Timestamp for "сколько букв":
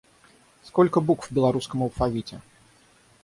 0.63-1.29